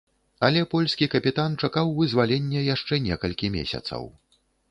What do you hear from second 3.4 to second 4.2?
месяцаў.